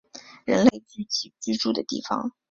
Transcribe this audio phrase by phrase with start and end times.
[0.45, 2.33] 人类聚集居住的地方